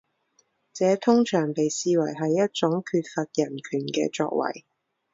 [0.73, 4.65] 这通常被视为是一种缺乏人权的作为。